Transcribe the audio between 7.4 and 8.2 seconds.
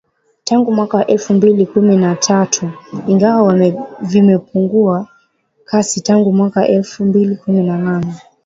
na nane.